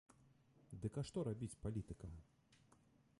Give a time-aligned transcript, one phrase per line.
[0.85, 2.17] Дык а што рабіць палітыкам?